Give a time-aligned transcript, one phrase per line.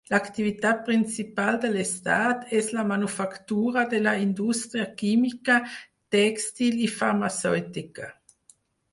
[0.11, 5.59] L'activitat principal de l'estat és la manufactura de la indústria química,
[6.17, 8.09] tèxtil i farmacèutica.